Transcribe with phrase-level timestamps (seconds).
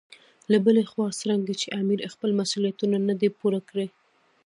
[0.51, 3.87] له بلې خوا څرنګه چې امیر خپل مسولیتونه نه دي پوره کړي.